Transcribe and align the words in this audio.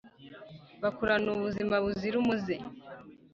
bakurana 0.81 1.27
ubuzima 1.35 1.75
buzira 1.83 2.15
umuze 2.21 2.55